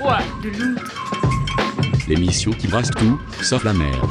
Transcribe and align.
De. 0.00 0.74
L'émission 2.08 2.50
qui 2.50 2.66
brasse 2.66 2.90
tout, 2.90 3.18
sauf 3.40 3.62
la 3.62 3.72
merde. 3.72 4.10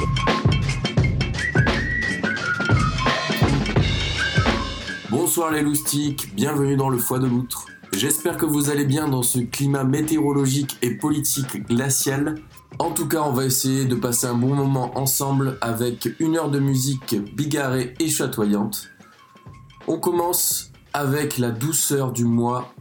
Bonsoir 5.10 5.52
les 5.52 5.60
loustiques, 5.60 6.34
bienvenue 6.34 6.76
dans 6.76 6.88
le 6.88 6.96
foie 6.96 7.18
de 7.18 7.26
l'outre. 7.26 7.66
J'espère 7.92 8.38
que 8.38 8.46
vous 8.46 8.70
allez 8.70 8.86
bien 8.86 9.08
dans 9.08 9.22
ce 9.22 9.40
climat 9.40 9.84
météorologique 9.84 10.78
et 10.80 10.94
politique 10.94 11.66
glacial. 11.66 12.36
En 12.78 12.90
tout 12.90 13.06
cas, 13.06 13.20
on 13.20 13.32
va 13.32 13.44
essayer 13.44 13.84
de 13.84 13.94
passer 13.94 14.26
un 14.26 14.34
bon 14.34 14.54
moment 14.54 14.98
ensemble 14.98 15.58
avec 15.60 16.08
une 16.18 16.38
heure 16.38 16.50
de 16.50 16.60
musique 16.60 17.14
bigarrée 17.34 17.92
et 18.00 18.08
chatoyante. 18.08 18.88
On 19.86 19.98
commence 19.98 20.72
avec 20.94 21.36
la 21.36 21.50
douceur 21.50 22.12
du 22.12 22.24
mois 22.24 22.73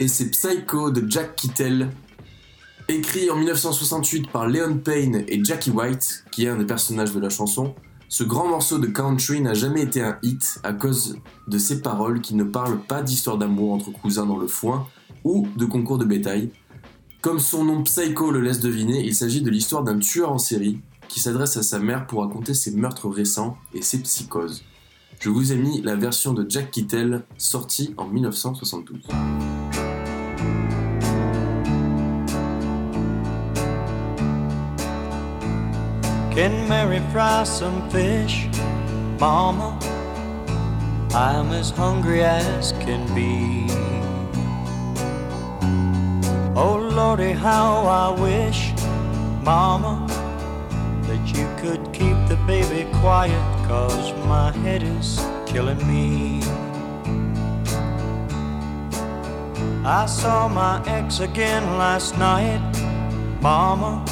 et 0.00 0.08
c'est 0.08 0.30
Psycho 0.30 0.90
de 0.90 1.08
Jack 1.08 1.36
Kittel, 1.36 1.90
écrit 2.88 3.30
en 3.30 3.36
1968 3.36 4.30
par 4.30 4.46
Leon 4.46 4.78
Payne 4.78 5.24
et 5.28 5.42
Jackie 5.42 5.70
White, 5.70 6.24
qui 6.30 6.44
est 6.44 6.48
un 6.48 6.56
des 6.56 6.66
personnages 6.66 7.12
de 7.12 7.20
la 7.20 7.28
chanson. 7.28 7.74
Ce 8.08 8.24
grand 8.24 8.48
morceau 8.48 8.78
de 8.78 8.86
country 8.86 9.40
n'a 9.40 9.54
jamais 9.54 9.82
été 9.82 10.02
un 10.02 10.18
hit 10.22 10.60
à 10.62 10.72
cause 10.72 11.18
de 11.48 11.58
ses 11.58 11.80
paroles 11.80 12.20
qui 12.20 12.34
ne 12.34 12.44
parlent 12.44 12.80
pas 12.80 13.02
d'histoire 13.02 13.38
d'amour 13.38 13.72
entre 13.72 13.90
cousins 13.90 14.26
dans 14.26 14.36
le 14.36 14.46
foin 14.46 14.86
ou 15.24 15.48
de 15.56 15.64
concours 15.64 15.98
de 15.98 16.04
bétail. 16.04 16.50
Comme 17.22 17.38
son 17.38 17.64
nom 17.64 17.82
Psycho 17.84 18.30
le 18.30 18.40
laisse 18.40 18.60
deviner, 18.60 19.02
il 19.04 19.14
s'agit 19.14 19.40
de 19.40 19.50
l'histoire 19.50 19.82
d'un 19.82 19.98
tueur 19.98 20.30
en 20.30 20.38
série 20.38 20.80
qui 21.08 21.20
s'adresse 21.20 21.56
à 21.56 21.62
sa 21.62 21.78
mère 21.78 22.06
pour 22.06 22.20
raconter 22.20 22.54
ses 22.54 22.72
meurtres 22.72 23.08
récents 23.08 23.56
et 23.72 23.82
ses 23.82 23.98
psychoses. 24.00 24.64
Je 25.20 25.30
vous 25.30 25.52
ai 25.52 25.56
mis 25.56 25.80
la 25.80 25.96
version 25.96 26.34
de 26.34 26.44
Jack 26.48 26.70
Kittel 26.70 27.22
sortie 27.38 27.94
en 27.96 28.06
1972. 28.06 29.00
Can 36.34 36.68
Mary 36.68 37.00
fry 37.12 37.44
some 37.44 37.88
fish, 37.90 38.48
Mama? 39.20 39.78
I'm 41.14 41.52
as 41.52 41.70
hungry 41.70 42.24
as 42.24 42.72
can 42.72 43.06
be. 43.14 43.68
Oh 46.56 46.74
Lordy, 46.74 47.30
how 47.30 47.86
I 47.86 48.20
wish, 48.20 48.72
Mama, 49.44 50.08
that 51.06 51.24
you 51.38 51.46
could 51.62 51.92
keep 51.92 52.16
the 52.26 52.36
baby 52.48 52.90
quiet, 52.98 53.68
cause 53.68 54.12
my 54.26 54.50
head 54.50 54.82
is 54.82 55.24
killing 55.46 55.86
me. 55.86 56.42
I 59.84 60.06
saw 60.06 60.48
my 60.48 60.82
ex 60.88 61.20
again 61.20 61.78
last 61.78 62.18
night, 62.18 62.72
Mama. 63.40 64.04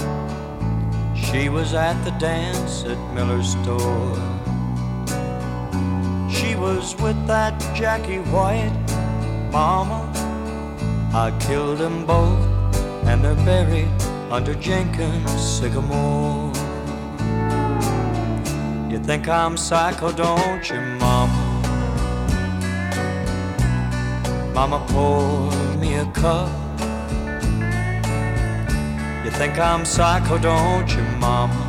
She 1.31 1.49
was 1.49 1.73
at 1.73 2.03
the 2.05 2.11
dance 2.13 2.85
at 2.85 2.99
Miller's 3.15 3.53
store. 3.53 4.17
She 6.31 6.55
was 6.57 6.95
with 6.97 7.27
that 7.27 7.59
Jackie 7.75 8.19
White, 8.35 8.73
Mama. 9.51 10.01
I 11.15 11.31
killed 11.41 11.79
them 11.79 12.05
both, 12.05 12.45
and 13.07 13.25
they're 13.25 13.35
buried 13.47 13.89
under 14.31 14.55
Jenkins' 14.55 15.31
sycamore. 15.41 16.53
You 18.91 18.99
think 18.99 19.29
I'm 19.29 19.57
psycho, 19.57 20.13
don't 20.13 20.69
you, 20.69 20.81
Mama? 21.01 21.49
Mama, 24.55 24.85
pour 24.89 25.51
me 25.77 25.95
a 25.95 26.07
cup. 26.13 26.62
Think 29.39 29.59
I'm 29.59 29.85
psycho, 29.85 30.39
don't 30.39 30.89
you, 30.95 31.03
Mama? 31.19 31.69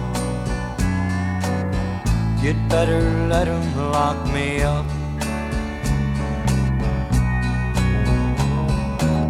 You'd 2.41 2.69
better 2.69 3.01
let 3.27 3.47
'em 3.47 3.91
lock 3.91 4.17
me 4.27 4.61
up. 4.61 4.85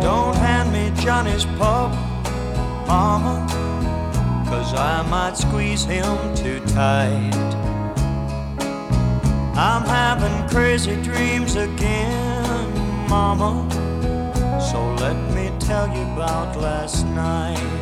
Don't 0.02 0.36
hand 0.36 0.74
me 0.74 0.92
Johnny's 1.04 1.46
pup, 1.58 1.92
Mama, 2.88 3.36
cause 4.50 4.74
I 4.74 5.04
might 5.10 5.38
squeeze 5.38 5.86
him 5.86 6.18
too 6.36 6.60
tight. 6.74 7.32
I'm 9.56 9.86
having 9.86 10.38
crazy 10.50 10.96
dreams 11.02 11.56
again, 11.56 12.68
Mama. 13.08 13.52
So 14.60 14.80
let 14.96 15.18
me 15.36 15.52
tell 15.60 15.88
you 15.96 16.04
about 16.14 16.58
last 16.60 17.06
night. 17.06 17.73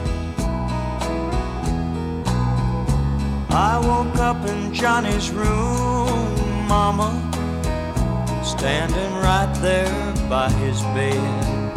I 3.53 3.77
woke 3.79 4.15
up 4.15 4.45
in 4.47 4.73
Johnny's 4.73 5.29
room, 5.29 6.37
Mama, 6.69 7.11
standing 8.45 9.13
right 9.15 9.53
there 9.59 10.15
by 10.29 10.49
his 10.51 10.81
bed. 10.95 11.67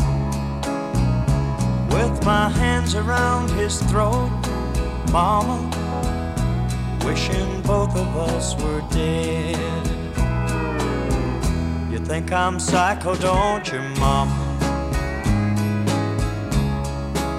With 1.92 2.24
my 2.24 2.48
hands 2.48 2.94
around 2.94 3.50
his 3.50 3.82
throat, 3.82 4.30
Mama, 5.10 5.58
wishing 7.04 7.60
both 7.62 7.96
of 7.96 8.16
us 8.18 8.54
were 8.62 8.82
dead. 8.91 9.84
You 11.91 11.98
think 11.98 12.30
I'm 12.30 12.60
psycho, 12.60 13.16
don't 13.16 13.66
you, 13.72 13.80
Mama? 13.98 14.32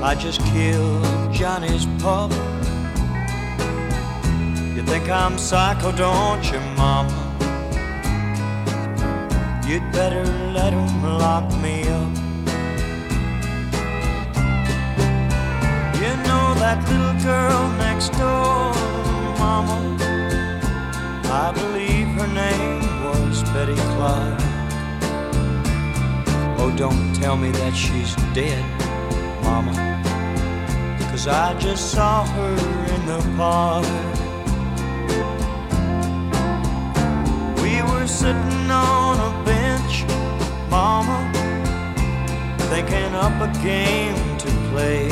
I 0.03 0.13
just 0.13 0.41
killed 0.41 1.33
Johnny's 1.33 1.85
pup. 2.03 2.33
Think 4.85 5.09
I'm 5.09 5.37
psycho, 5.37 5.91
don't 5.91 6.43
you, 6.51 6.59
Mama? 6.77 7.21
You'd 9.67 9.91
better 9.91 10.23
let 10.53 10.55
let 10.65 10.73
'em 10.73 11.03
lock 11.19 11.47
me 11.61 11.83
up. 11.99 12.13
You 16.01 16.11
know 16.27 16.45
that 16.63 16.79
little 16.89 17.17
girl 17.23 17.61
next 17.77 18.09
door, 18.17 18.73
Mama? 19.37 19.77
I 21.43 21.51
believe 21.51 22.07
her 22.19 22.27
name 22.27 22.81
was 23.05 23.43
Betty 23.53 23.75
Clark. 23.93 24.39
Oh, 26.57 26.71
don't 26.75 27.13
tell 27.21 27.37
me 27.37 27.51
that 27.51 27.75
she's 27.75 28.15
dead, 28.33 28.65
Mama. 29.43 29.73
Cause 31.11 31.27
I 31.27 31.53
just 31.59 31.91
saw 31.91 32.25
her 32.25 32.55
in 32.93 33.01
the 33.05 33.21
park. 33.37 34.14
Sitting 38.25 38.71
on 38.71 39.19
a 39.19 39.45
bench, 39.45 40.03
Mama, 40.71 41.19
thinking 42.71 43.13
up 43.13 43.35
a 43.39 43.51
game 43.61 44.37
to 44.39 44.49
play. 44.69 45.09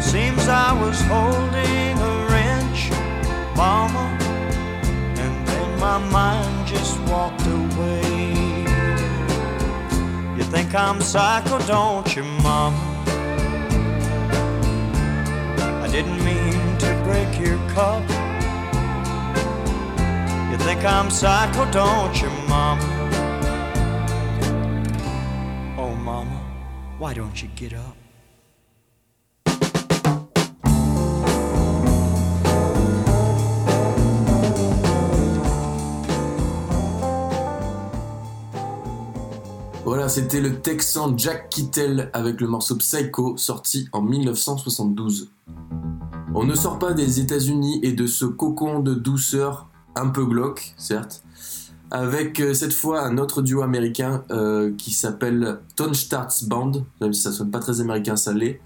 Seems 0.00 0.48
I 0.48 0.72
was 0.82 0.98
holding 1.02 1.94
a 2.10 2.12
wrench, 2.30 2.80
Mama, 3.54 4.06
and 5.22 5.34
then 5.46 5.78
my 5.78 5.98
mind 5.98 6.66
just 6.66 6.98
walked 7.12 7.46
away. 7.60 8.64
You 10.38 10.44
think 10.54 10.74
I'm 10.74 11.02
psycho, 11.02 11.58
don't 11.66 12.16
you, 12.16 12.24
Mama? 12.42 12.82
I 15.84 15.88
didn't 15.92 16.24
mean 16.24 16.78
to 16.78 16.90
break 17.04 17.38
your 17.38 17.58
cup. 17.74 18.23
You 20.64 20.70
think 20.70 20.84
I'm 20.86 21.10
psycho, 21.10 21.70
don't 21.70 22.22
you, 22.22 22.30
Mama? 22.48 22.80
Oh, 25.76 25.94
Mama, 25.94 26.40
why 26.98 27.12
don't 27.12 27.42
you 27.42 27.50
get 27.54 27.74
up? 27.74 27.94
Voilà, 39.84 40.08
c'était 40.08 40.40
le 40.40 40.62
Texan 40.62 41.18
Jack 41.18 41.50
Kittel 41.50 42.08
avec 42.14 42.40
le 42.40 42.46
morceau 42.46 42.76
Psycho 42.76 43.36
sorti 43.36 43.90
en 43.92 44.00
1972. 44.00 45.28
On 46.34 46.44
ne 46.44 46.54
sort 46.54 46.78
pas 46.78 46.94
des 46.94 47.20
États-Unis 47.20 47.80
et 47.82 47.92
de 47.92 48.06
ce 48.06 48.24
cocon 48.24 48.80
de 48.80 48.94
douceur 48.94 49.68
un 49.96 50.08
peu 50.08 50.24
glauque, 50.24 50.74
certes, 50.76 51.22
avec 51.90 52.40
euh, 52.40 52.54
cette 52.54 52.72
fois 52.72 53.02
un 53.02 53.18
autre 53.18 53.42
duo 53.42 53.62
américain 53.62 54.24
euh, 54.30 54.72
qui 54.76 54.92
s'appelle 54.92 55.60
Tone 55.76 55.94
Starts 55.94 56.44
Band, 56.46 56.72
même 57.00 57.12
si 57.12 57.22
ça 57.22 57.32
sonne 57.32 57.50
pas 57.50 57.60
très 57.60 57.80
américain, 57.80 58.16
ça 58.16 58.32
l'est. 58.32 58.60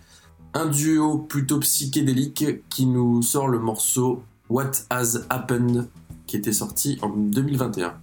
Un 0.55 0.67
duo 0.67 1.19
plutôt 1.19 1.59
psychédélique 1.61 2.45
qui 2.71 2.87
nous 2.87 3.23
sort 3.23 3.49
le 3.49 3.59
morceau 3.59 4.23
What 4.49 4.71
Has 4.89 5.19
Happened 5.29 5.89
qui 6.27 6.37
était 6.37 6.53
sorti 6.53 6.99
en 7.03 7.09
2021. 7.09 7.95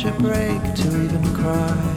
Can't 0.00 0.18
a 0.18 0.22
break 0.22 0.74
to 0.76 1.04
even 1.04 1.34
cry. 1.34 1.89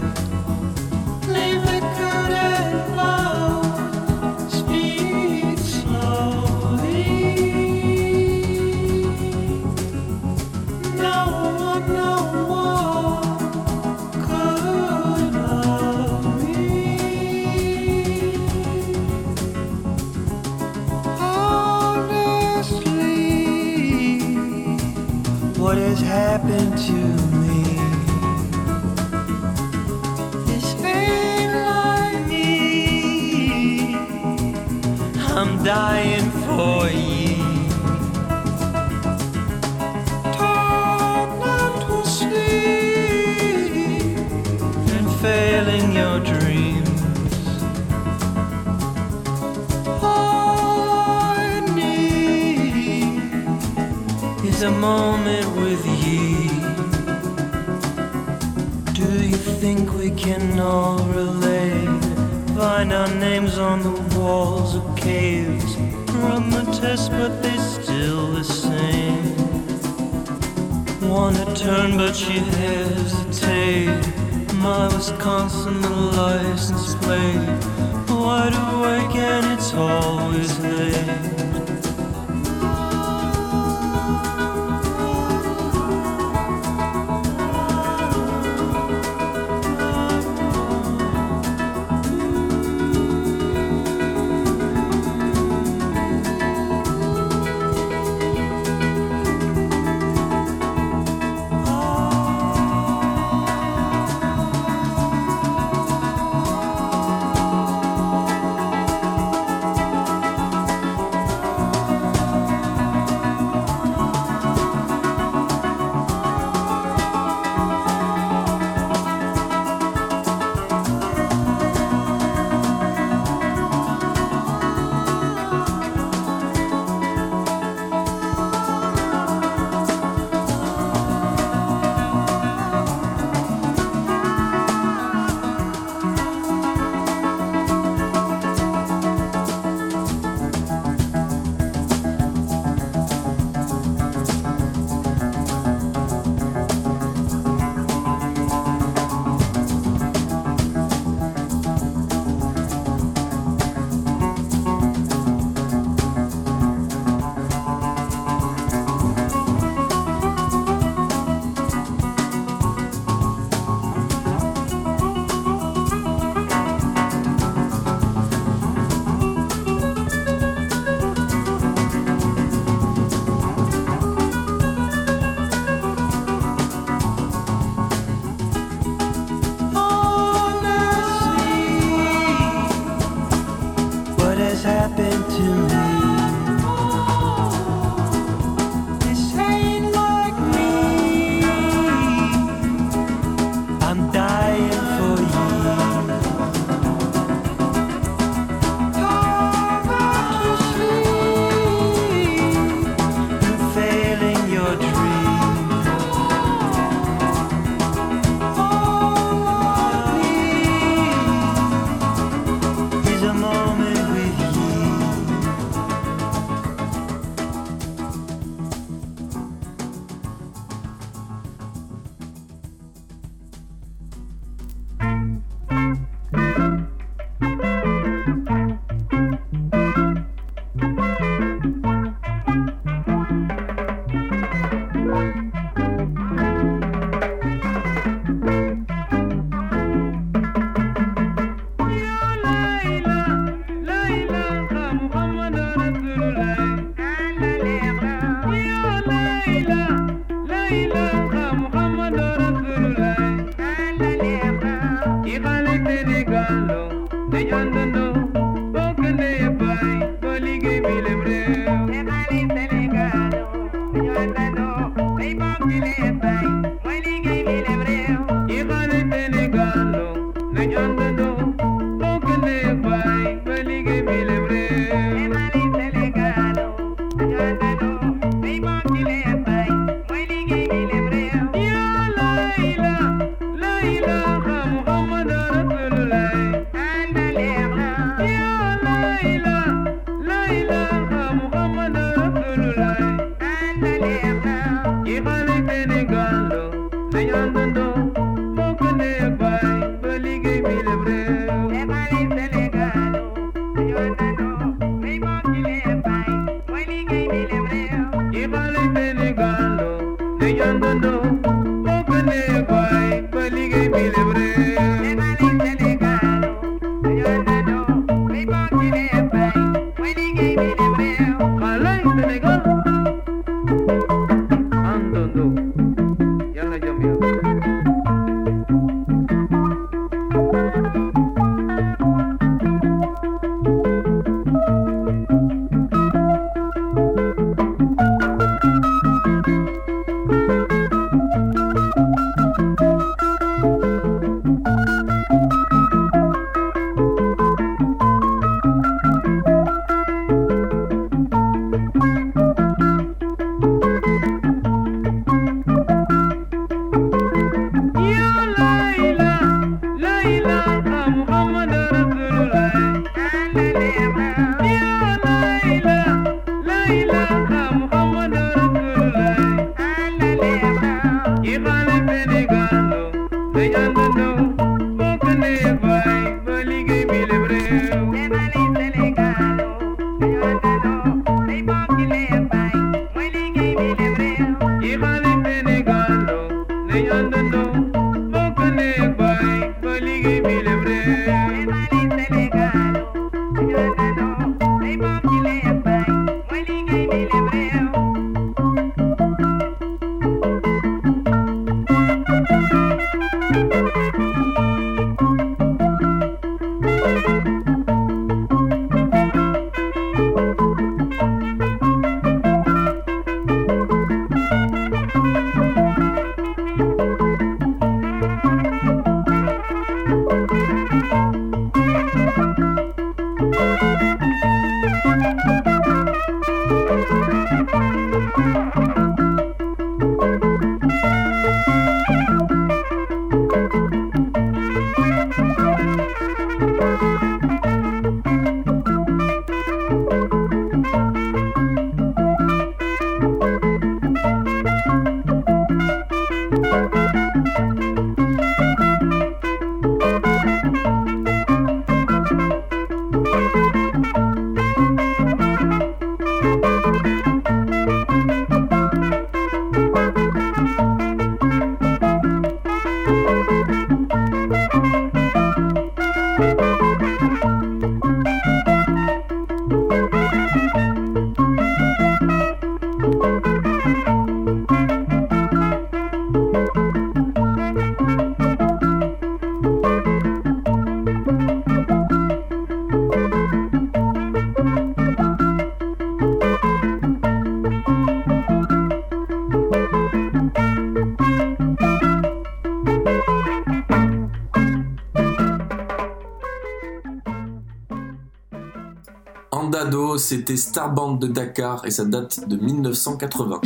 C'était 500.35 500.57
Starband 500.57 501.13
de 501.13 501.28
Dakar 501.28 501.85
et 501.85 501.92
ça 501.92 502.06
date 502.06 502.49
de 502.49 502.56
1980. 502.57 503.61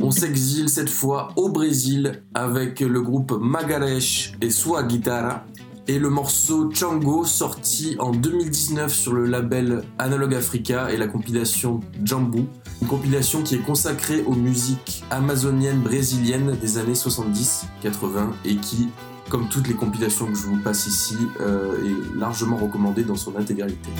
On 0.00 0.10
s'exile 0.10 0.68
cette 0.68 0.90
fois 0.90 1.28
au 1.36 1.48
Brésil 1.48 2.24
avec 2.34 2.80
le 2.80 3.00
groupe 3.00 3.38
Magalhães 3.40 4.32
et 4.40 4.50
Sua 4.50 4.82
Guitarra 4.82 5.44
et 5.86 6.00
le 6.00 6.10
morceau 6.10 6.72
Chango 6.72 7.24
sorti 7.24 7.94
en 8.00 8.10
2019 8.10 8.92
sur 8.92 9.12
le 9.12 9.26
label 9.26 9.84
Analog 10.00 10.34
Africa 10.34 10.90
et 10.90 10.96
la 10.96 11.06
compilation 11.06 11.78
Jambu, 12.02 12.46
une 12.82 12.88
compilation 12.88 13.44
qui 13.44 13.54
est 13.54 13.64
consacrée 13.64 14.24
aux 14.26 14.34
musiques 14.34 15.04
amazoniennes 15.12 15.82
brésiliennes 15.82 16.56
des 16.60 16.78
années 16.78 16.94
70-80 16.94 17.66
et 18.44 18.56
qui, 18.56 18.88
comme 19.28 19.46
toutes 19.48 19.68
les 19.68 19.74
compilations 19.74 20.26
que 20.26 20.34
je 20.34 20.46
vous 20.46 20.58
passe 20.58 20.88
ici, 20.88 21.16
euh, 21.40 21.76
est 21.84 22.18
largement 22.18 22.56
recommandée 22.56 23.04
dans 23.04 23.14
son 23.14 23.36
intégralité. 23.36 23.90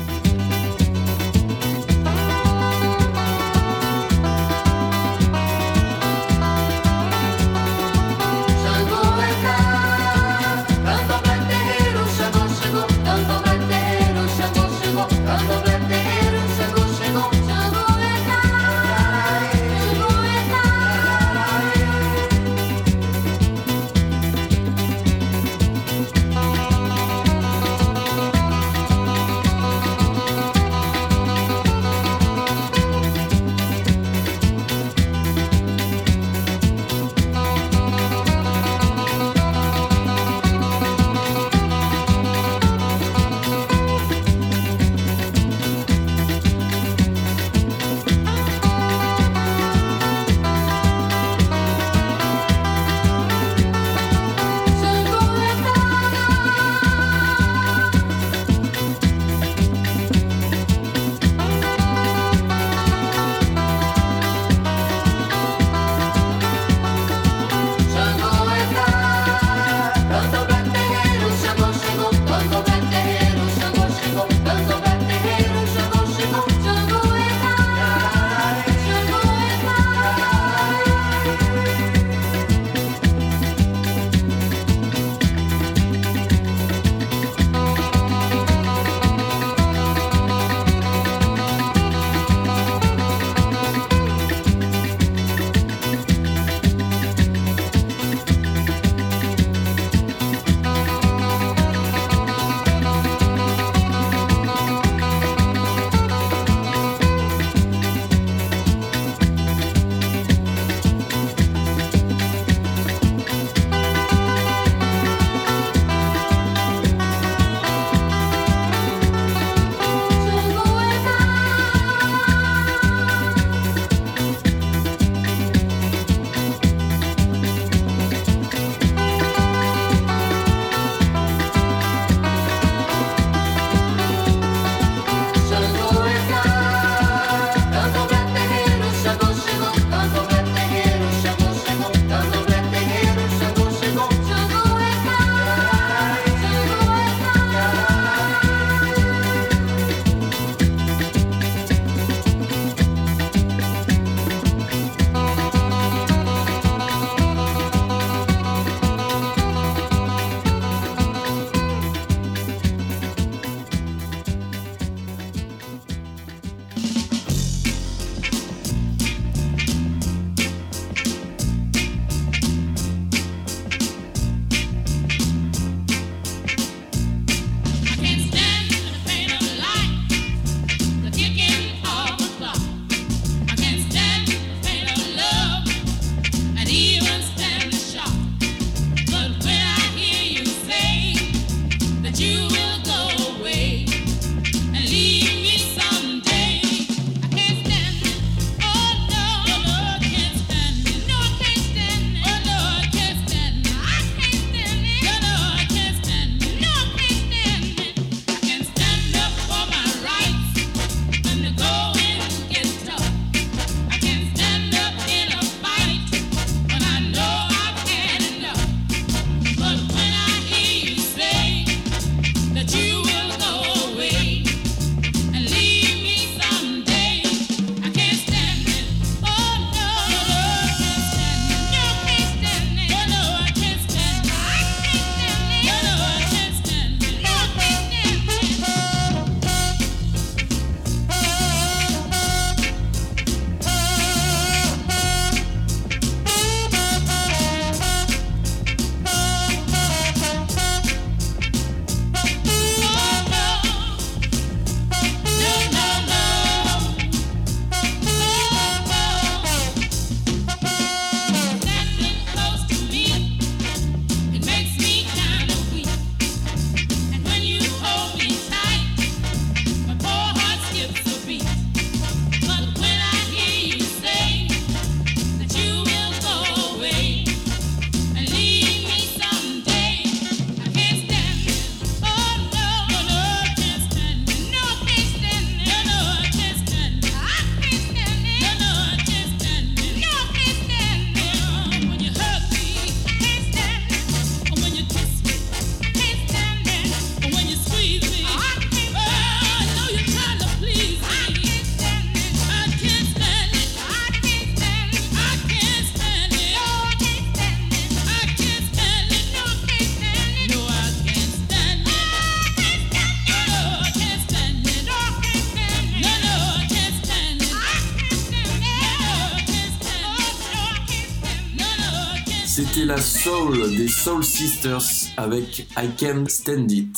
Soul 323.00 323.74
des 323.76 323.88
Soul 323.88 324.22
Sisters 324.22 324.82
avec 325.16 325.66
I 325.76 325.88
Can 325.98 326.24
Stand 326.28 326.70
It. 326.70 326.96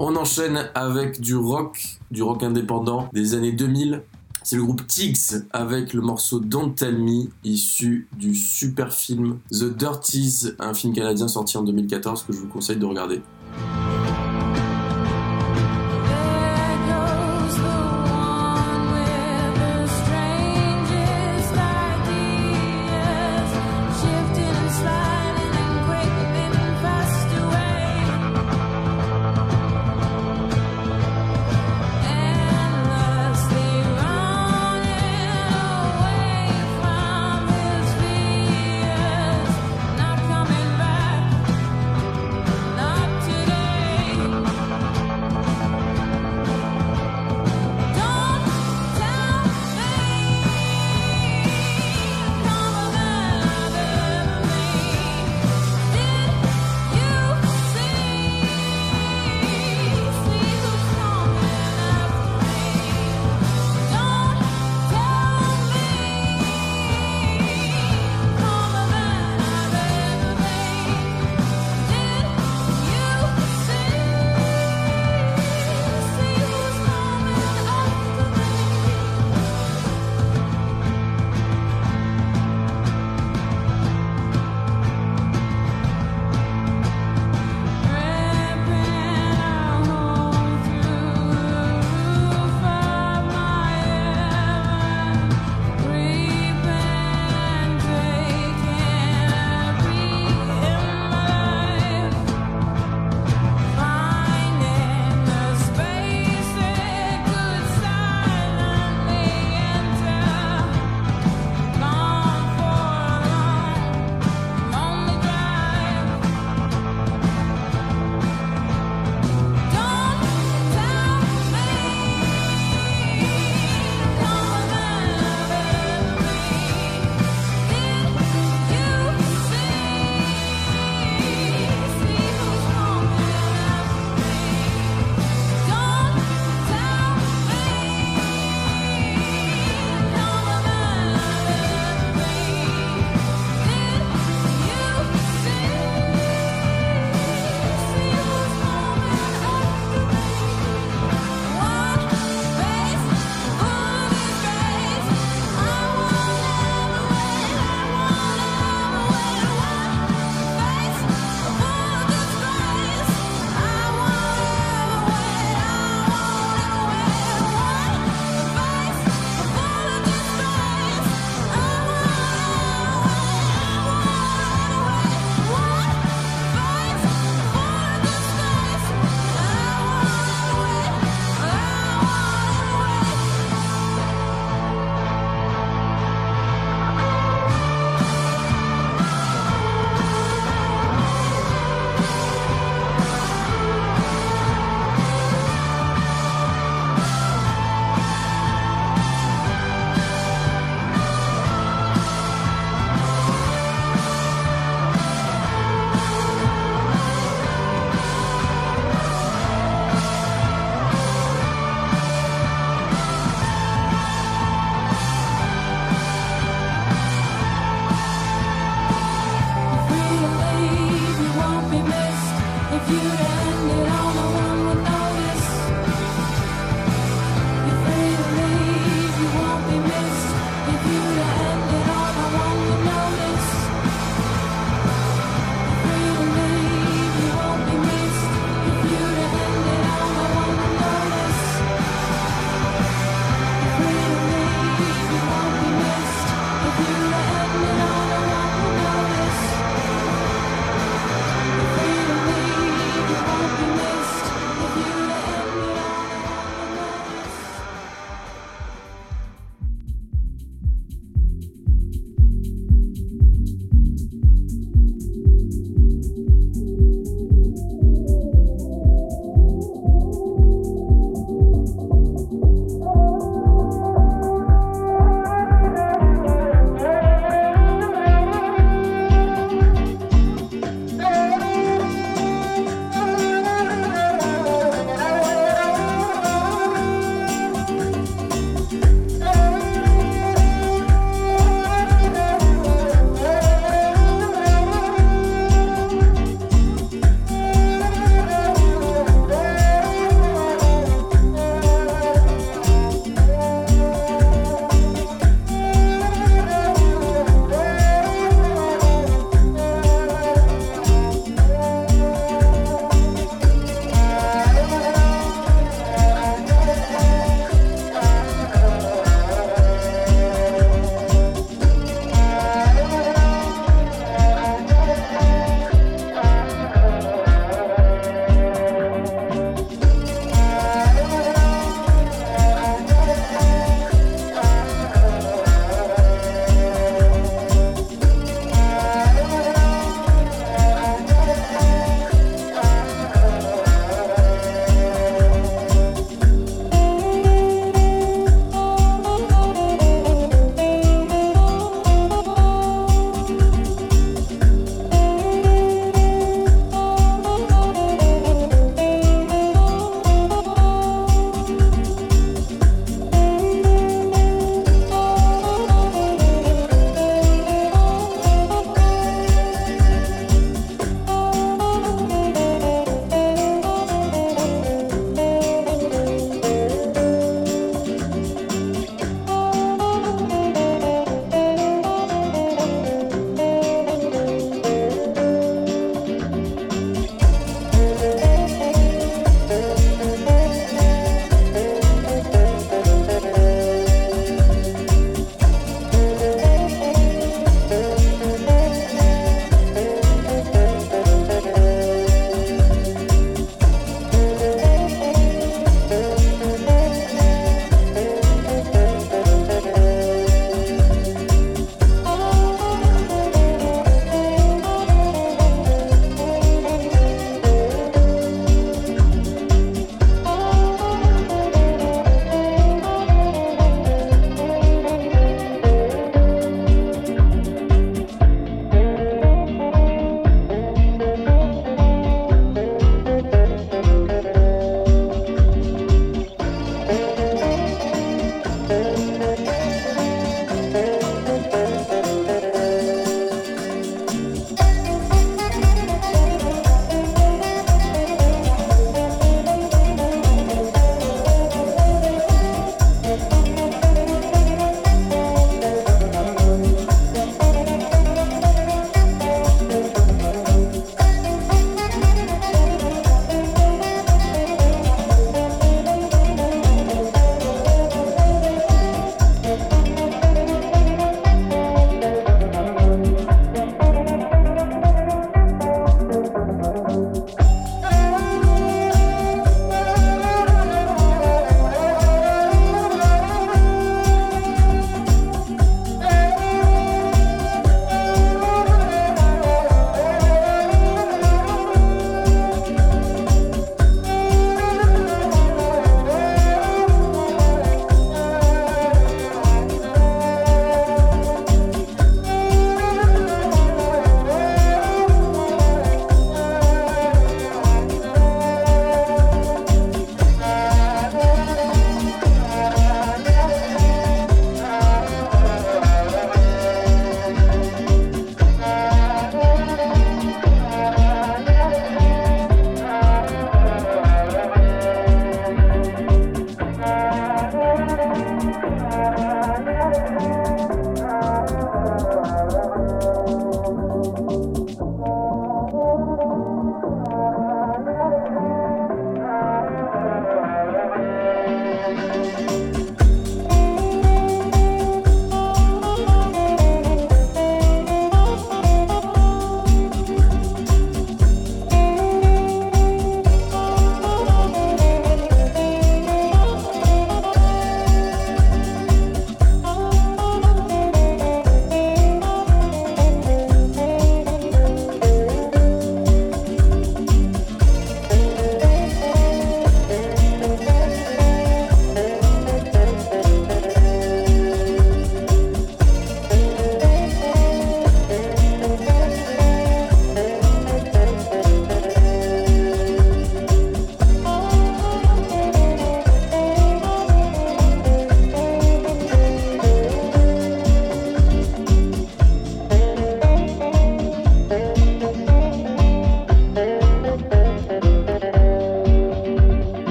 On 0.00 0.16
enchaîne 0.16 0.68
avec 0.74 1.20
du 1.20 1.36
rock, 1.36 1.98
du 2.10 2.22
rock 2.22 2.42
indépendant 2.42 3.08
des 3.12 3.34
années 3.34 3.52
2000. 3.52 4.02
C'est 4.42 4.56
le 4.56 4.64
groupe 4.64 4.84
Tigs 4.86 5.44
avec 5.52 5.92
le 5.92 6.00
morceau 6.00 6.40
Don't 6.40 6.74
Tell 6.74 6.98
Me, 6.98 7.28
issu 7.44 8.08
du 8.16 8.34
super 8.34 8.92
film 8.92 9.38
The 9.52 9.76
Dirties, 9.76 10.54
un 10.58 10.74
film 10.74 10.92
canadien 10.92 11.28
sorti 11.28 11.56
en 11.56 11.62
2014 11.62 12.24
que 12.24 12.32
je 12.32 12.38
vous 12.38 12.48
conseille 12.48 12.78
de 12.78 12.86
regarder. 12.86 13.22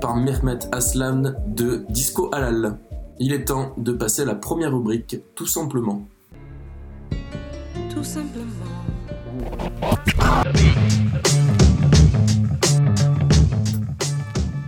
Par 0.00 0.16
Mehmet 0.16 0.58
Aslan 0.72 1.34
de 1.46 1.84
Disco 1.90 2.30
Halal. 2.32 2.78
Il 3.18 3.32
est 3.32 3.44
temps 3.44 3.74
de 3.76 3.92
passer 3.92 4.22
à 4.22 4.24
la 4.24 4.34
première 4.34 4.72
rubrique, 4.72 5.18
tout 5.34 5.46
simplement. 5.46 6.08
Tout 7.94 8.02
simplement. 8.02 8.46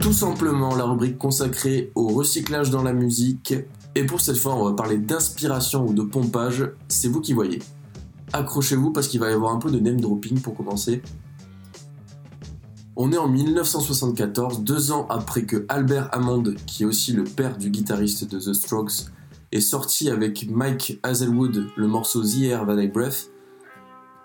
Tout 0.01 0.13
simplement 0.13 0.75
la 0.77 0.85
rubrique 0.85 1.17
consacrée 1.17 1.91
au 1.95 2.09
recyclage 2.09 2.71
dans 2.71 2.83
la 2.83 2.93
musique. 2.93 3.55
Et 3.95 4.05
pour 4.05 4.21
cette 4.21 4.37
fois, 4.37 4.55
on 4.55 4.65
va 4.65 4.73
parler 4.73 4.99
d'inspiration 4.99 5.87
ou 5.87 5.95
de 5.95 6.03
pompage, 6.03 6.69
c'est 6.89 7.09
vous 7.09 7.21
qui 7.21 7.33
voyez. 7.33 7.61
Accrochez-vous 8.35 8.93
parce 8.93 9.09
qu'il 9.09 9.21
va 9.21 9.31
y 9.31 9.33
avoir 9.33 9.55
un 9.55 9.59
peu 9.59 9.71
de 9.71 9.79
name 9.79 10.01
dropping 10.01 10.41
pour 10.41 10.55
commencer. 10.55 11.03
On 12.95 13.11
est 13.11 13.17
en 13.17 13.29
1974, 13.29 14.61
deux 14.61 14.93
ans 14.93 15.07
après 15.09 15.45
que 15.45 15.65
Albert 15.69 16.11
Hammond, 16.13 16.55
qui 16.67 16.83
est 16.83 16.87
aussi 16.87 17.13
le 17.13 17.25
père 17.25 17.57
du 17.57 17.71
guitariste 17.71 18.31
de 18.31 18.39
The 18.39 18.53
Strokes, 18.53 19.07
est 19.51 19.61
sorti 19.61 20.11
avec 20.11 20.47
Mike 20.51 21.01
Hazelwood 21.03 21.69
le 21.75 21.87
morceau 21.87 22.23
The 22.23 22.43
Air 22.43 22.67
That 22.67 22.83
I 22.83 22.89
Breath. 22.89 23.31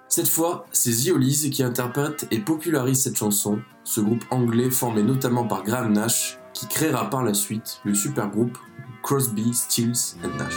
Cette 0.10 0.28
fois, 0.28 0.66
c'est 0.74 0.92
The 0.92 1.12
Hollies 1.12 1.50
qui 1.50 1.64
interprète 1.64 2.28
et 2.30 2.40
popularise 2.40 3.02
cette 3.02 3.18
chanson, 3.18 3.60
ce 3.86 4.02
groupe 4.02 4.26
anglais 4.32 4.70
formé 4.70 5.02
notamment 5.02 5.46
par 5.46 5.64
Graham 5.64 5.94
Nash, 5.94 6.38
qui 6.54 6.68
créera 6.68 7.10
par 7.10 7.24
la 7.24 7.34
suite 7.34 7.80
le 7.86 7.94
supergroupe 7.94 8.58
Crosby, 9.02 9.54
Stills 9.54 10.18
Nash. 10.38 10.56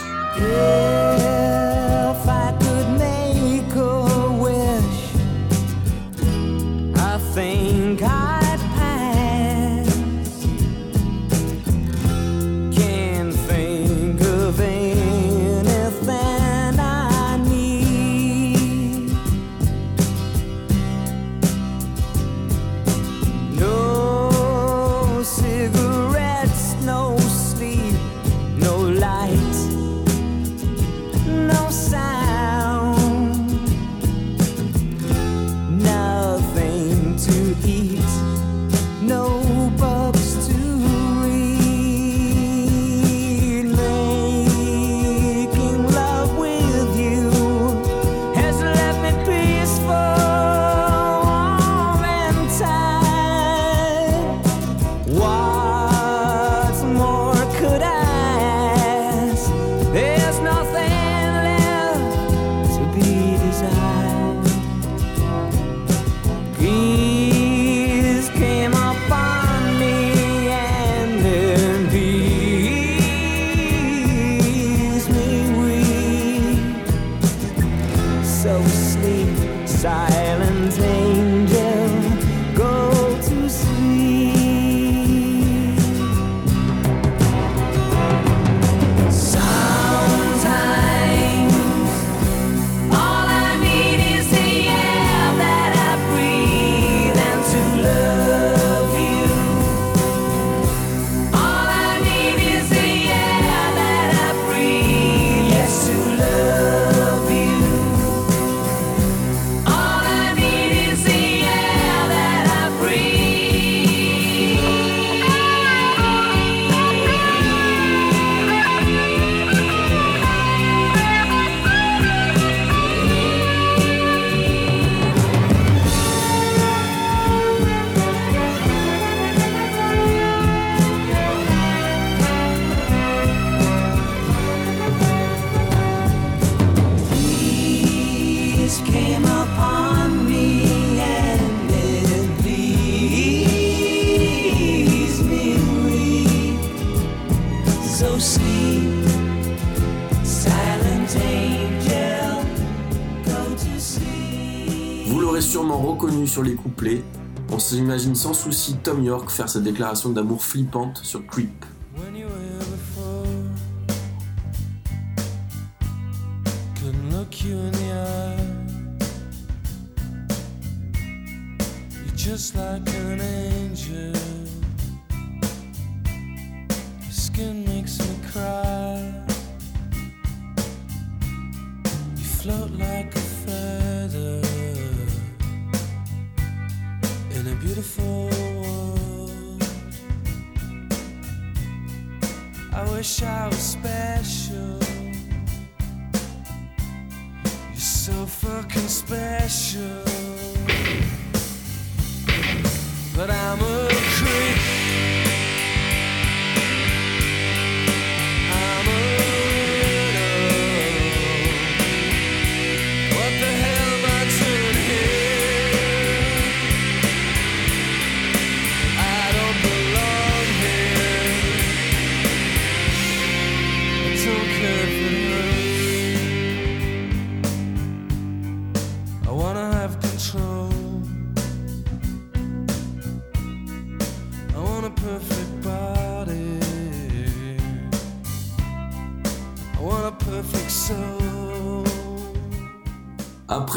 S'imagine 157.77 158.15
sans 158.15 158.33
souci 158.33 158.75
Tom 158.83 159.01
York 159.01 159.29
faire 159.29 159.47
sa 159.47 159.61
déclaration 159.61 160.09
d'amour 160.09 160.43
flippante 160.43 160.99
sur 161.03 161.25
Creep. 161.25 161.65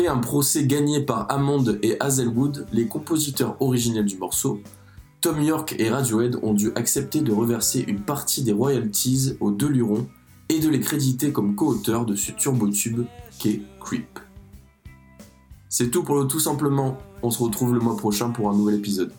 Un 0.07 0.19
procès 0.19 0.67
gagné 0.67 1.01
par 1.01 1.27
Hammond 1.31 1.79
et 1.83 1.97
Hazelwood, 1.99 2.67
les 2.73 2.87
compositeurs 2.87 3.57
originels 3.61 4.05
du 4.05 4.19
morceau, 4.19 4.61
Tom 5.23 5.41
York 5.41 5.75
et 5.79 5.89
Radiohead 5.89 6.39
ont 6.43 6.53
dû 6.53 6.73
accepter 6.75 7.23
de 7.23 7.33
reverser 7.33 7.85
une 7.89 8.01
partie 8.01 8.43
des 8.43 8.53
royalties 8.53 9.33
aux 9.41 9.51
deux 9.51 9.69
lurons 9.69 10.07
et 10.51 10.61
de 10.61 10.69
les 10.69 10.81
créditer 10.81 11.33
comme 11.33 11.55
co-auteurs 11.55 12.05
de 12.05 12.17
ce 12.17 12.33
turbo-tube 12.33 13.07
qu'est 13.39 13.63
Creep. 13.81 14.19
C'est 15.71 15.91
tout 15.91 16.03
pour 16.03 16.17
le 16.17 16.27
tout 16.27 16.41
simplement, 16.41 16.99
on 17.23 17.31
se 17.31 17.43
retrouve 17.43 17.73
le 17.73 17.81
mois 17.81 17.97
prochain 17.97 18.29
pour 18.29 18.51
un 18.51 18.55
nouvel 18.55 18.75
épisode. 18.75 19.13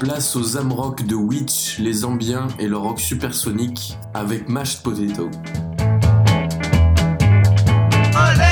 Place 0.00 0.34
aux 0.34 0.56
Amrock 0.56 1.06
de 1.06 1.14
Witch, 1.14 1.78
les 1.78 2.04
Ambiens 2.04 2.48
et 2.58 2.66
leur 2.66 2.82
rock 2.82 2.98
supersonique 2.98 3.96
avec 4.14 4.48
Mashed 4.48 4.82
Potato. 4.82 5.30
Oh, 8.24 8.51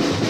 you 0.00 0.29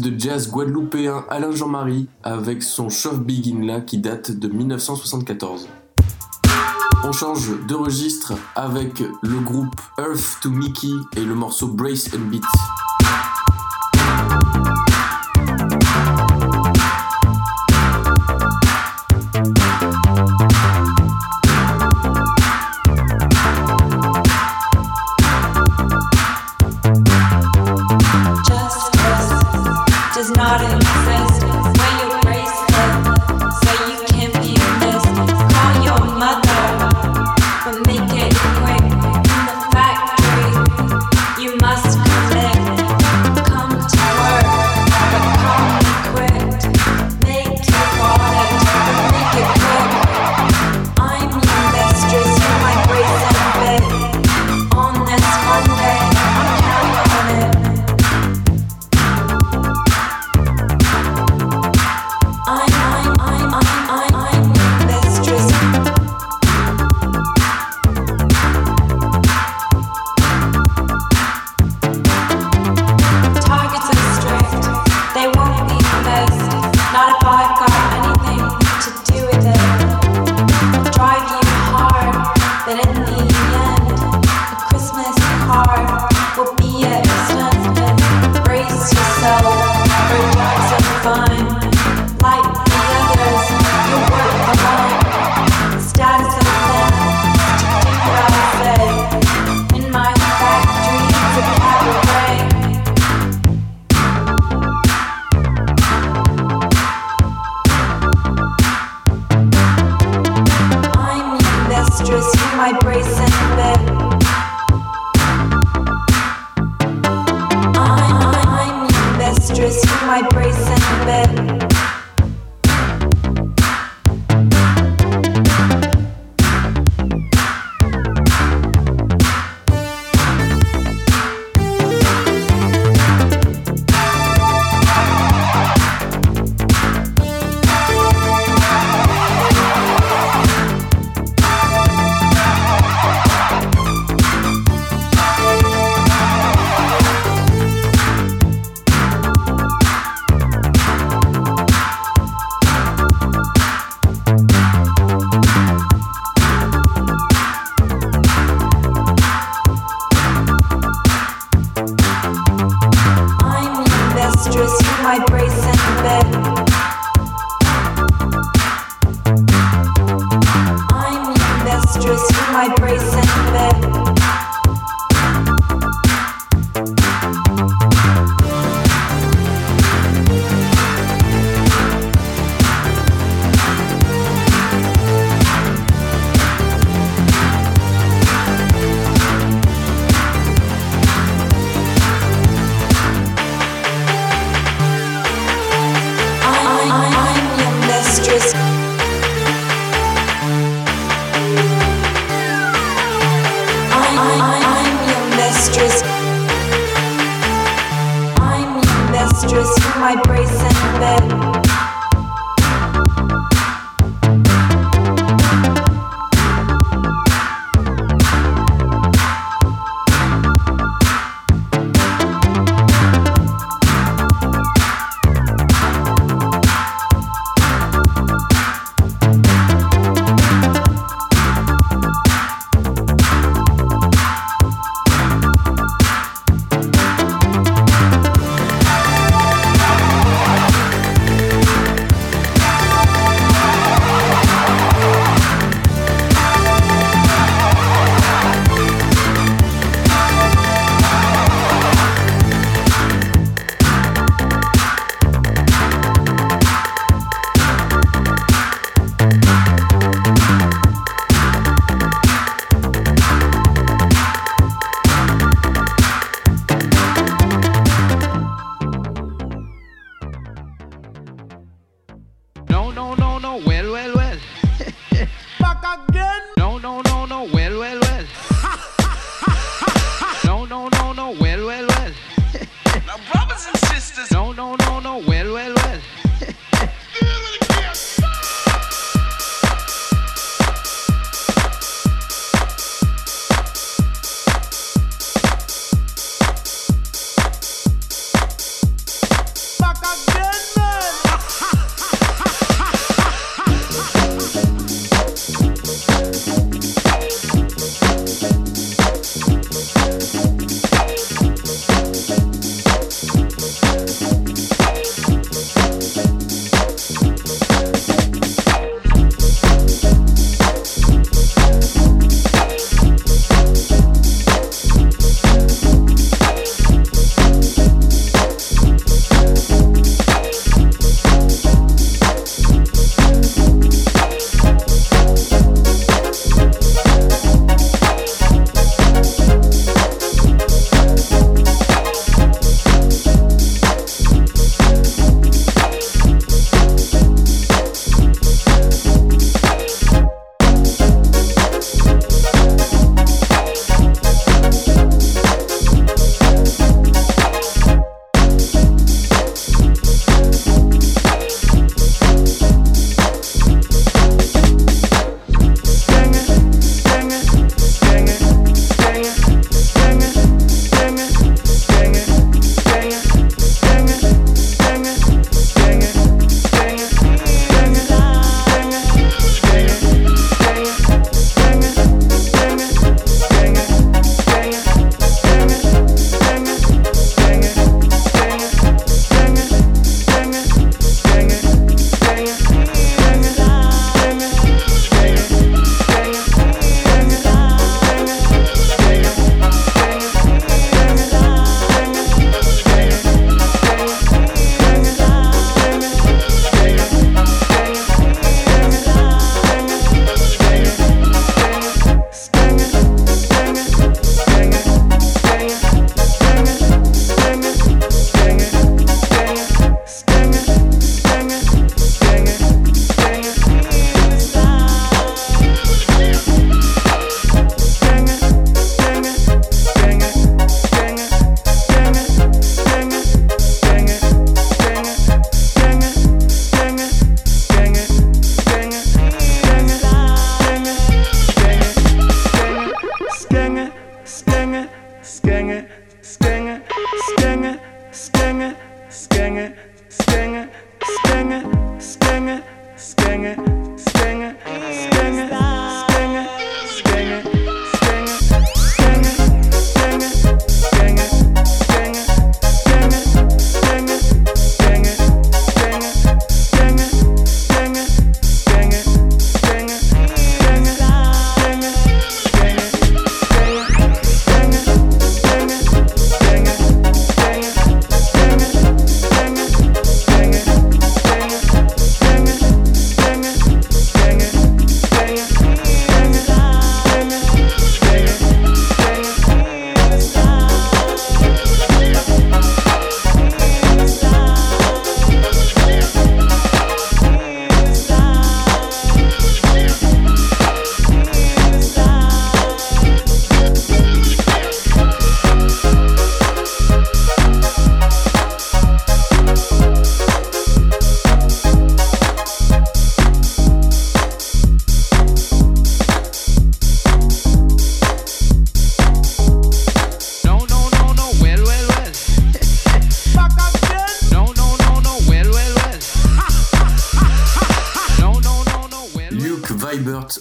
de 0.00 0.18
jazz 0.18 0.50
guadeloupéen 0.50 1.24
Alain 1.28 1.52
Jean-Marie 1.52 2.08
avec 2.22 2.62
son 2.62 2.88
Shove 2.88 3.20
Begin 3.20 3.80
qui 3.82 3.98
date 3.98 4.30
de 4.30 4.48
1974. 4.48 5.68
On 7.04 7.12
change 7.12 7.50
de 7.66 7.74
registre 7.74 8.34
avec 8.56 9.00
le 9.22 9.40
groupe 9.40 9.74
Earth 9.98 10.38
to 10.42 10.50
Mickey 10.50 10.88
et 11.16 11.24
le 11.24 11.34
morceau 11.34 11.68
Brace 11.68 12.08
and 12.14 12.30
Beat. 12.30 12.44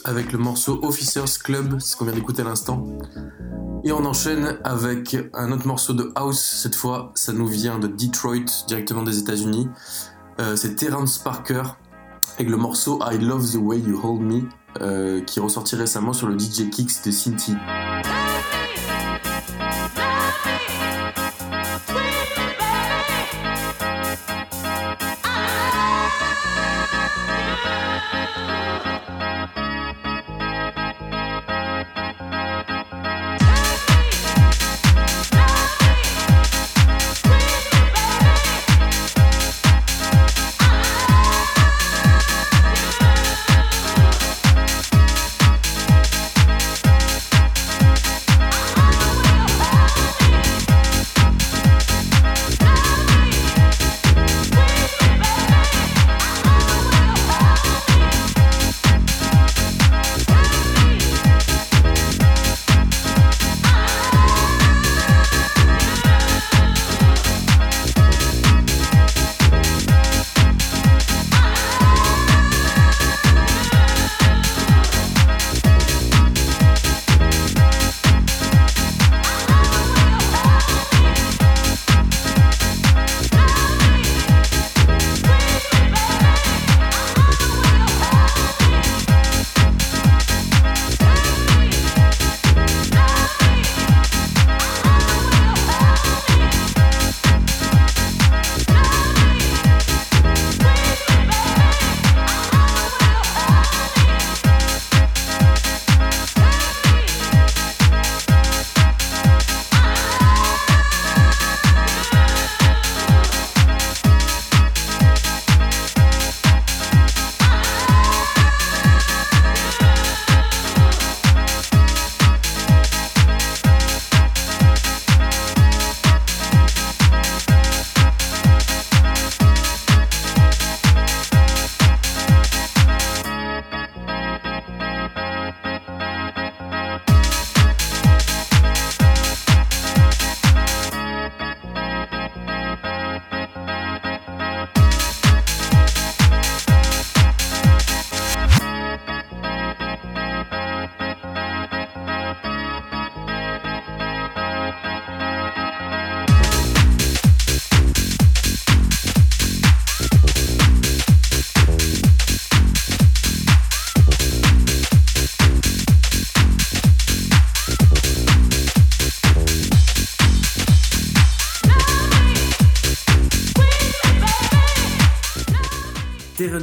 Avec 0.03 0.31
le 0.31 0.37
morceau 0.37 0.79
Officers 0.83 1.39
Club, 1.43 1.79
ce 1.79 1.95
qu'on 1.95 2.05
vient 2.05 2.13
d'écouter 2.13 2.41
à 2.41 2.45
l'instant. 2.45 2.85
Et 3.83 3.91
on 3.91 4.05
enchaîne 4.05 4.57
avec 4.63 5.17
un 5.33 5.51
autre 5.51 5.65
morceau 5.65 5.93
de 5.93 6.11
House, 6.15 6.39
cette 6.39 6.75
fois 6.75 7.11
ça 7.15 7.33
nous 7.33 7.47
vient 7.47 7.79
de 7.79 7.87
Detroit, 7.87 8.65
directement 8.67 9.03
des 9.03 9.19
États-Unis. 9.19 9.69
Euh, 10.39 10.55
c'est 10.55 10.75
Terrence 10.75 11.17
Parker 11.17 11.63
avec 12.37 12.49
le 12.49 12.57
morceau 12.57 12.99
I 13.09 13.17
Love 13.17 13.51
the 13.51 13.55
Way 13.55 13.79
You 13.79 13.99
Hold 14.03 14.21
Me, 14.21 14.41
euh, 14.81 15.21
qui 15.21 15.39
est 15.39 15.41
ressorti 15.41 15.75
récemment 15.75 16.13
sur 16.13 16.27
le 16.27 16.37
DJ 16.37 16.69
Kicks 16.69 17.03
de 17.05 17.11
Cinti. 17.11 17.55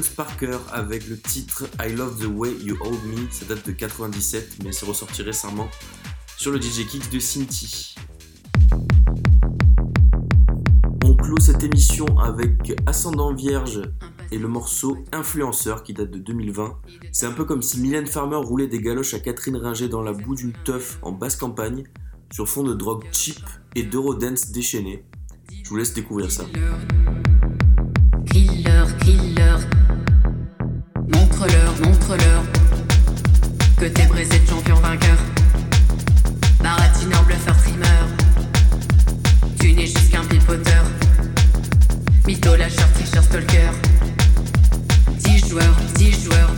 Parker 0.03 0.59
avec 0.73 1.09
le 1.09 1.19
titre 1.19 1.65
I 1.81 1.93
Love 1.93 2.19
the 2.19 2.27
Way 2.27 2.51
You 2.63 2.77
Hold 2.81 3.03
Me, 3.05 3.31
ça 3.31 3.47
date 3.47 3.67
de 3.67 3.73
97 3.73 4.59
mais 4.65 4.73
c'est 4.73 4.85
ressorti 4.85 5.23
récemment 5.23 5.69
sur 6.37 6.51
le 6.51 6.61
DJ 6.61 6.87
Kicks 6.87 7.11
de 7.11 7.19
Cinti. 7.19 7.95
On 11.05 11.15
clôt 11.15 11.41
cette 11.41 11.63
émission 11.63 12.19
avec 12.19 12.75
Ascendant 12.87 13.35
Vierge 13.35 13.83
et 14.33 14.39
le 14.39 14.49
morceau 14.49 14.99
Influenceur 15.13 15.83
qui 15.83 15.95
date 15.95 16.11
de 16.11 16.19
2020. 16.19 16.79
C'est 17.13 17.27
un 17.27 17.33
peu 17.33 17.45
comme 17.45 17.63
si 17.63 17.81
Mylène 17.81 18.07
Farmer 18.07 18.37
roulait 18.37 18.69
des 18.69 18.81
galoches 18.81 19.15
à 19.15 19.19
Catherine 19.19 19.57
Ringer 19.57 19.89
dans 19.89 20.03
la 20.03 20.13
boue 20.13 20.35
d'une 20.35 20.53
teuf 20.65 20.99
en 21.03 21.13
basse 21.13 21.37
campagne 21.37 21.85
sur 22.31 22.49
fond 22.49 22.65
de 22.65 22.75
drogue 22.75 23.05
cheap 23.13 23.41
et 23.75 23.83
d'eurodance 23.83 24.51
déchaînée. 24.51 25.05
Je 25.63 25.69
vous 25.71 25.77
laisse 25.77 25.95
découvrir 25.95 26.31
ça. 26.31 26.45
Grille-leur, 28.25 28.89
grille-leur. 28.99 29.61
Montre-leur, 31.47 31.81
montre-leur. 31.81 32.43
Que 33.79 33.85
t'es 33.85 34.07
brisé 34.07 34.41
de 34.41 34.49
champion 34.49 34.75
vainqueur. 34.77 35.17
Baratineur, 36.61 37.23
bluffeur, 37.23 37.57
trimeur. 37.59 38.09
Tu 39.61 39.73
n'es 39.73 39.87
juste 39.87 40.11
qu'un 40.11 40.25
pipoteur. 40.25 40.85
Mytho, 42.27 42.57
lâcheur, 42.57 42.93
tricheur, 42.95 43.23
stalker. 43.23 43.71
10 45.19 45.49
joueurs, 45.49 45.77
10 45.95 46.25
joueurs. 46.25 46.51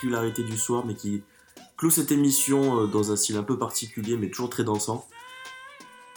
Du 0.00 0.56
soir, 0.56 0.86
mais 0.86 0.94
qui 0.94 1.22
clôt 1.76 1.90
cette 1.90 2.12
émission 2.12 2.82
euh, 2.82 2.86
dans 2.86 3.10
un 3.10 3.16
style 3.16 3.36
un 3.36 3.42
peu 3.42 3.58
particulier, 3.58 4.16
mais 4.16 4.30
toujours 4.30 4.48
très 4.48 4.62
dansant. 4.62 5.08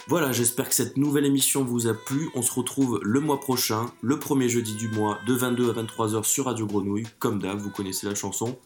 Voilà, 0.08 0.32
j'espère 0.32 0.70
que 0.70 0.76
cette 0.76 0.98
nouvelle 0.98 1.26
émission 1.26 1.64
vous 1.64 1.88
a 1.88 1.94
plu. 1.96 2.30
On 2.36 2.44
se 2.44 2.54
retrouve 2.54 3.00
le 3.04 3.20
mois 3.20 3.40
prochain, 3.40 3.92
le 4.02 4.20
premier 4.20 4.50
jeudi 4.50 4.76
du 4.76 4.88
mois, 4.88 5.20
de 5.26 5.34
22 5.34 5.72
à 5.72 5.74
23h 5.74 6.24
sur 6.24 6.46
Radio 6.46 6.68
Grenouille, 6.68 7.08
comme 7.18 7.40
d'hab, 7.40 7.58
vous 7.58 7.72
connaissez 7.72 8.06
la 8.06 8.14
chanson. 8.14 8.60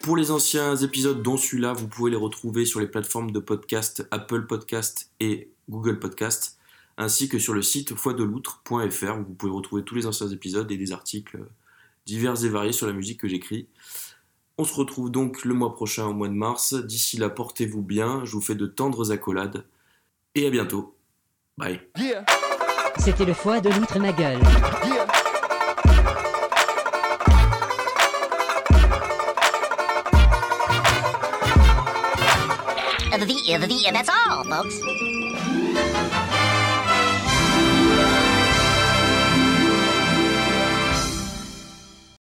Pour 0.00 0.16
les 0.16 0.30
anciens 0.30 0.76
épisodes, 0.76 1.22
dont 1.22 1.36
celui-là, 1.36 1.72
vous 1.72 1.88
pouvez 1.88 2.12
les 2.12 2.16
retrouver 2.16 2.64
sur 2.64 2.78
les 2.78 2.86
plateformes 2.86 3.32
de 3.32 3.40
podcast 3.40 4.06
Apple 4.12 4.46
Podcast 4.46 5.10
et 5.18 5.50
Google 5.68 5.98
Podcast, 5.98 6.56
ainsi 6.96 7.28
que 7.28 7.40
sur 7.40 7.52
le 7.52 7.62
site 7.62 7.96
foideloutre.fr 7.96 9.18
où 9.18 9.24
vous 9.24 9.34
pouvez 9.34 9.52
retrouver 9.52 9.82
tous 9.82 9.96
les 9.96 10.06
anciens 10.06 10.28
épisodes 10.28 10.70
et 10.70 10.76
des 10.76 10.92
articles 10.92 11.40
divers 12.06 12.44
et 12.44 12.48
variés 12.48 12.72
sur 12.72 12.86
la 12.86 12.92
musique 12.92 13.20
que 13.20 13.28
j'écris. 13.28 13.68
On 14.60 14.64
se 14.64 14.74
retrouve 14.74 15.10
donc 15.10 15.46
le 15.46 15.54
mois 15.54 15.72
prochain 15.72 16.04
au 16.04 16.12
mois 16.12 16.28
de 16.28 16.34
mars. 16.34 16.74
D'ici 16.74 17.16
là, 17.16 17.30
portez-vous 17.30 17.80
bien, 17.80 18.26
je 18.26 18.32
vous 18.32 18.42
fais 18.42 18.54
de 18.54 18.66
tendres 18.66 19.10
accolades 19.10 19.64
et 20.34 20.46
à 20.46 20.50
bientôt. 20.50 20.94
Bye. 21.56 21.80
C'était 22.98 23.24
le 23.24 23.32
foie 23.32 23.60
de 23.60 23.70
l'outre 23.70 23.98
ma 23.98 24.12
gueule. 24.12 24.38
The, 33.12 33.26
the, 33.66 33.92
that's 33.92 34.10
all, 34.10 34.44
folks. 34.44 35.09